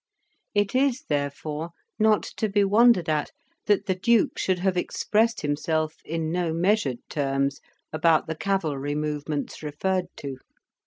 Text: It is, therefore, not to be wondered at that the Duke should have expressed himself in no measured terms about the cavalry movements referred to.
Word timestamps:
It 0.55 0.73
is, 0.73 1.03
therefore, 1.09 1.69
not 1.99 2.23
to 2.37 2.49
be 2.49 2.63
wondered 2.63 3.07
at 3.07 3.29
that 3.67 3.85
the 3.85 3.93
Duke 3.93 4.39
should 4.39 4.57
have 4.57 4.75
expressed 4.75 5.41
himself 5.41 5.97
in 6.03 6.31
no 6.31 6.53
measured 6.53 7.07
terms 7.07 7.61
about 7.93 8.25
the 8.25 8.33
cavalry 8.35 8.95
movements 8.95 9.61
referred 9.61 10.07
to. 10.17 10.37